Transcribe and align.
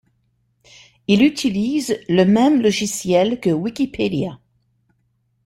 Il 1.07 1.21
utilise 1.21 1.99
le 2.09 2.23
même 2.25 2.59
logiciel 2.63 3.39
que 3.39 3.51
Wikipédia. 3.51 4.39